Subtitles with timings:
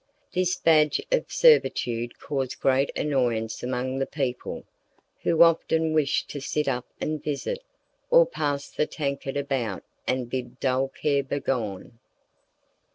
[0.33, 4.63] This badge of servitude caused great annoyance among the people,
[5.21, 7.63] who often wished to sit up and visit,
[8.09, 11.99] or pass the tankard about and bid dull care begone.